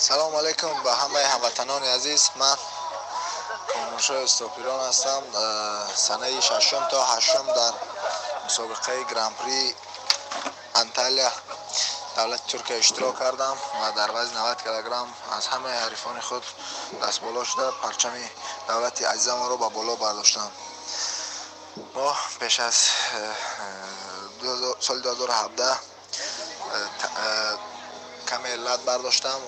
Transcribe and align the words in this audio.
سلام 0.00 0.36
علیکم 0.36 0.82
به 0.82 0.92
همه 0.94 1.26
هموطنان 1.26 1.82
عزیز. 1.84 2.30
من 2.36 2.56
کامرشا 3.72 4.14
استوپیران 4.14 4.88
هستم. 4.88 5.22
سنه 5.94 6.40
ششم 6.40 6.88
تا 6.90 7.04
هشتم 7.04 7.46
در 7.46 7.72
مسابقه 8.46 9.04
گرانپری 9.04 9.74
انتالیا 10.74 11.32
دولت 12.16 12.46
ترکیه 12.46 12.76
اشتراک 12.76 13.18
کردم 13.18 13.52
و 13.82 13.92
در 13.96 14.10
وزن 14.14 14.36
90 14.36 14.62
کیلوگرم 14.62 15.14
از 15.36 15.46
همه 15.46 15.70
حریفان 15.70 16.20
خود 16.20 16.44
دست 17.02 17.20
بالا 17.20 17.44
شده. 17.44 17.70
پرچم 17.70 18.12
دولت 18.68 19.02
عزیزم 19.02 19.42
رو 19.42 19.56
به 19.56 19.68
بالا 19.68 19.94
برداشتم. 19.94 20.50
ما 21.94 22.16
پیش 22.40 22.60
از 22.60 22.74
سال 24.80 25.00
2017 25.00 25.76
کم 28.30 28.46
علت 28.46 28.80
برداشتم 28.80 29.38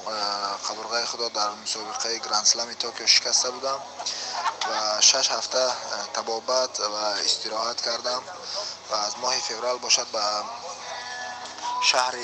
قبرغه 0.68 1.06
خدا 1.06 1.28
در 1.28 1.50
مسابقه 1.50 2.18
گرند 2.18 2.44
سلم 2.44 2.72
توکیو 2.72 3.06
شکسته 3.06 3.50
بودم 3.50 3.80
و 4.70 5.00
شش 5.00 5.30
هفته 5.30 5.72
تبابت 6.14 6.80
و 6.80 6.94
استراحت 6.94 7.80
کردم 7.80 8.22
و 8.90 8.94
از 8.94 9.18
ماه 9.18 9.38
فوریه 9.38 9.74
باشد 9.74 10.06
به 10.06 10.20
شهر 11.82 12.14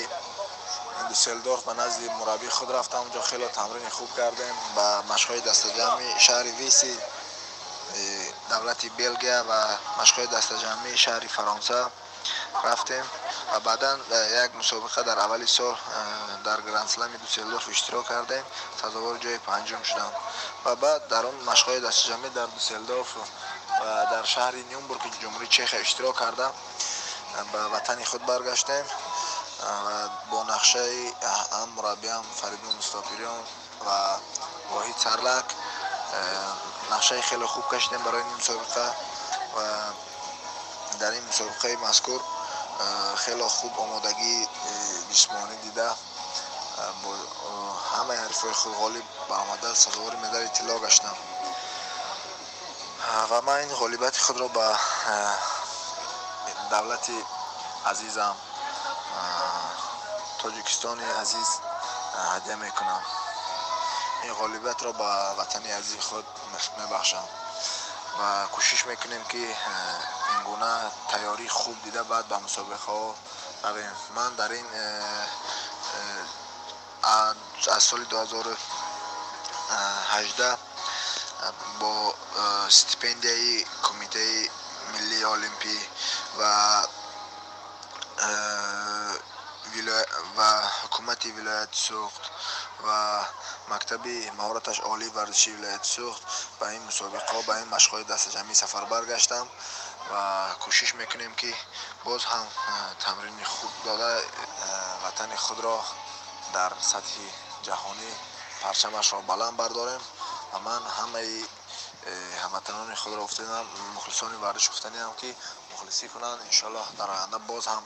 دوسلدورف 1.09 1.63
به 1.63 1.73
نزد 1.73 2.03
مربی 2.19 2.49
خود 2.49 2.71
رفتم. 2.71 2.97
اونجا 2.97 3.21
خیلی 3.21 3.47
تمرین 3.47 3.89
خوب 3.89 4.15
کردیم 4.17 4.53
و 4.75 5.01
مشقای 5.13 5.41
دست 5.41 5.77
جمعی 5.77 6.19
شهر 6.19 6.43
ویسی 6.43 6.97
دولت 8.49 8.85
بلگیا 8.97 9.45
و 9.49 9.53
مشقای 10.01 10.27
دست 10.27 10.53
جمعی 10.53 10.97
شهر 10.97 11.19
فرانسه. 11.19 11.85
رفتیم 12.63 13.03
و 13.53 13.59
بعدا 13.59 13.97
یک 14.45 14.55
مسابقه 14.55 15.03
در 15.03 15.19
اولی 15.19 15.47
سال 15.47 15.75
در 16.43 16.61
گرند 16.61 16.87
سلم 16.87 17.17
دوسلدورف 17.17 17.69
اشتراک 17.69 18.07
کردیم. 18.07 18.43
سزاوار 18.81 19.17
جای 19.17 19.37
پنجم 19.37 19.83
شدم. 19.83 20.11
و 20.65 20.75
بعد 20.75 21.07
در 21.07 21.25
اون 21.25 21.35
مشقای 21.35 21.79
دست 21.79 22.07
جمعی 22.07 22.29
در 22.29 22.45
دوسلدورف 22.45 23.17
و 23.17 24.05
در 24.11 24.23
شهر 24.23 24.55
نیومبورگ 24.55 25.01
جمهوری 25.21 25.47
چخ 25.47 25.75
اشتراک 25.77 26.19
کردم. 26.19 26.51
به 27.51 27.63
وطن 27.63 28.03
خود 28.03 28.25
برگشتیم. 28.25 28.83
با 30.31 30.43
نقشه 30.43 31.11
هم 31.51 31.69
مربی 31.69 32.07
هم 32.07 32.23
فریدون 32.41 32.75
مستاپیریان 32.75 33.39
و 33.85 33.89
واحد 34.73 34.95
سرلک 34.97 35.45
نقشه 36.91 37.21
خیلی 37.21 37.45
خوب 37.45 37.63
کشیدیم 37.71 37.99
برای 37.99 38.21
این 38.21 38.35
مسابقه. 38.39 38.89
و 39.55 39.59
در 40.99 41.11
این 41.11 41.23
مسابقه 41.29 41.75
مذکور 41.75 42.21
خیلی 43.15 43.43
خوب 43.43 43.79
آمادگی 43.79 44.47
جسمانی 45.13 45.55
دیده 45.55 45.89
با 47.03 47.15
همه 47.73 48.15
حرفای 48.15 48.53
خود 48.53 48.75
غالب 48.75 49.03
برآمده 49.29 49.73
سزاوار 49.73 50.15
مدال 50.15 50.43
اطلاع 50.43 50.79
گشتم. 50.79 51.15
و 53.29 53.41
من 53.41 53.53
این 53.53 53.75
غالبیت 53.75 54.17
خود 54.17 54.37
را 54.37 54.47
به 54.47 54.77
دولت 56.69 57.09
عزیزم 57.85 58.35
تاجیکستان 60.41 60.99
عزیز 60.99 61.47
هدیه 62.35 62.55
می‌کنم. 62.55 63.01
این 64.23 64.33
غالبیت 64.33 64.83
را 64.83 64.91
به 64.91 65.03
وطن 65.41 65.65
عزیز 65.65 65.99
خود 65.99 66.25
میبخشم 66.77 67.23
ва 68.17 68.29
кӯшиш 68.53 68.81
мекунем 68.89 69.23
ки 69.31 69.43
э, 69.43 69.45
ин 70.33 70.39
гуна 70.47 70.73
тайёрии 71.11 71.55
хуб 71.57 71.77
дида 71.83 72.03
баъд 72.11 72.25
ба 72.31 72.37
мусобиқаҳо. 72.45 73.01
Равем 73.63 73.95
ман 74.15 74.31
дар 74.39 74.51
ин 74.51 74.67
э, 74.73 74.75
э, 75.97 75.99
аз 77.75 77.83
соли 77.89 78.05
2018 78.05 80.57
бо 81.79 81.91
стипендияи 82.69 83.65
кумитаи 83.85 84.37
миллии 84.93 85.23
олимпӣ 85.35 85.77
ва 86.39 86.53
ва 90.37 90.49
ҳукумати 90.81 91.29
вилояти 91.37 91.79
суғд 91.87 92.23
و 92.87 93.19
مکتب 93.69 94.07
مهارتش 94.37 94.79
عالی 94.79 95.07
ورزشی 95.07 95.51
ولایت 95.51 95.83
سوخت. 95.83 96.21
به 96.59 96.67
این 96.67 96.83
مسابقه 96.83 97.41
به 97.47 97.55
این 97.55 97.67
مشقای 97.67 98.03
دست 98.03 98.29
جمعی 98.29 98.53
سفر 98.53 98.85
برگشتم 98.85 99.47
و 100.13 100.45
کوشش 100.59 100.95
می‌کنیم 100.95 101.35
که 101.35 101.53
باز 102.03 102.25
هم 102.25 102.47
تمرین 102.99 103.43
خوب 103.43 103.71
داده 103.85 104.23
وطن 105.05 105.35
خود 105.35 105.59
را 105.59 105.83
در 106.53 106.71
سطح 106.81 107.15
جهانی 107.63 108.15
پرچمش 108.61 109.13
را 109.13 109.21
بلند 109.21 109.57
برداریم 109.57 110.01
و 110.53 110.59
من 110.59 110.81
همه 110.99 111.43
هموطنان 112.43 112.95
خود 112.95 113.13
را 113.13 113.23
افتادم. 113.23 113.65
مخلصان 113.95 114.35
ورزش 114.35 114.69
گفتنی 114.69 114.97
هم 114.97 115.13
که 115.17 115.35
مخلصی 115.73 116.09
کنند 116.09 116.39
انشالله 116.41 116.83
در 116.97 117.11
آینده 117.11 117.37
باز 117.37 117.67
هم 117.67 117.83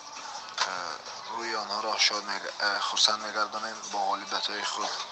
را 1.83 1.97
شاد 1.97 2.23
خرسند 2.79 3.25
میگردانیم 3.25 3.75
با 3.91 3.99
غالبیت 4.05 4.47
های 4.49 4.63
خود. 4.63 4.89